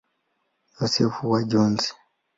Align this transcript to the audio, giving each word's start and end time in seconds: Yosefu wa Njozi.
Yosefu 0.77 1.21
wa 1.31 1.39
Njozi. 1.43 1.89